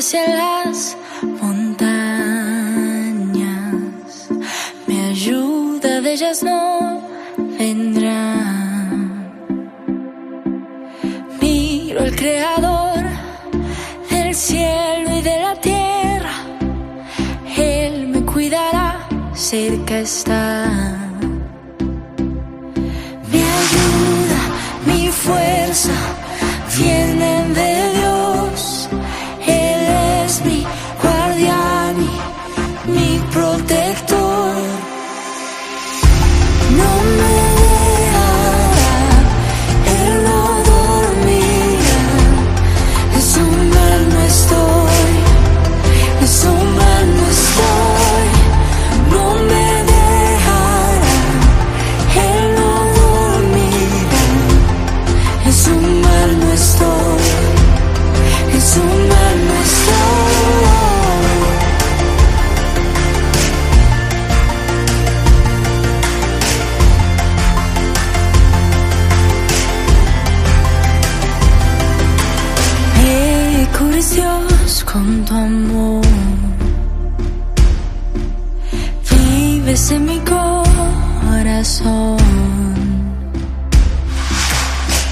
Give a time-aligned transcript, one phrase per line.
[0.00, 0.96] hacia las
[1.42, 2.00] montañas.
[4.86, 7.02] Mi ayuda de ellas no
[7.58, 8.22] vendrá.
[11.42, 13.04] Miro al Creador
[14.10, 16.34] del cielo y de la tierra.
[17.58, 20.66] Él me cuidará, cerca está.
[23.30, 24.40] Mi ayuda,
[24.86, 25.92] mi fuerza
[26.78, 27.39] vienen
[36.90, 37.29] No
[74.92, 76.02] con tu amor.
[79.10, 82.18] Vives en mi corazón.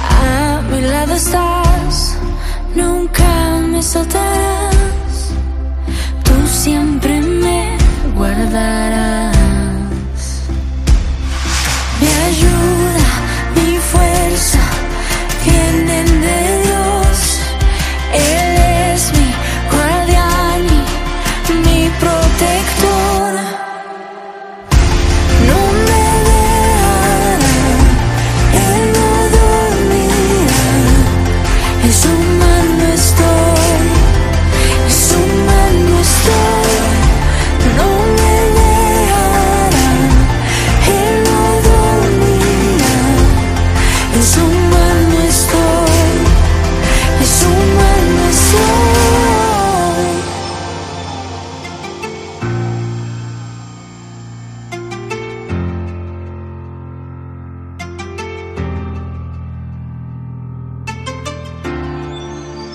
[0.00, 1.53] A mi lado estás,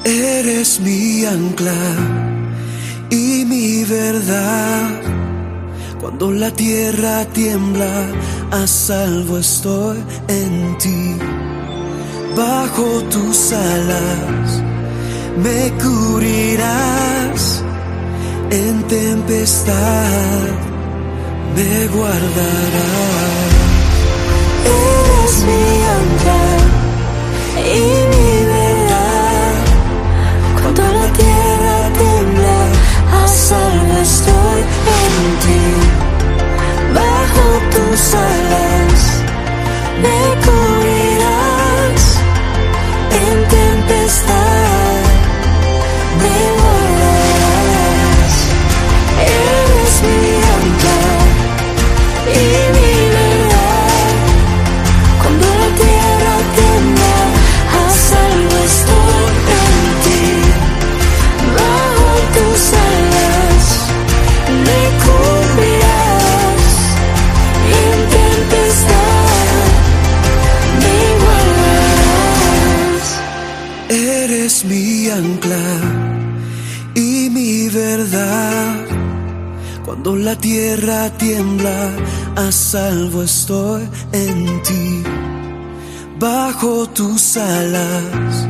[0.10, 1.84] Eres mi ancla
[3.12, 4.90] y mi verdad.
[6.02, 8.08] Cuando la tierra tiembla,
[8.50, 11.16] a salvo estoy en ti.
[12.36, 14.64] Bajo tus alas
[15.44, 17.64] me cubrirás.
[18.50, 20.48] En tempestad
[21.56, 23.52] me guardarás.
[24.66, 25.66] Eres mi
[26.00, 26.44] ancla
[27.76, 28.19] y mi
[77.70, 78.86] verdad.
[79.86, 81.90] Cuando la tierra tiembla,
[82.36, 85.04] a salvo estoy en ti.
[86.20, 88.48] Bajo tus alas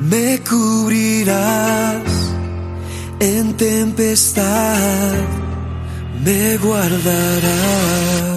[0.00, 2.02] me cubrirás.
[3.20, 5.12] En tempestad
[6.24, 8.33] me guardarás.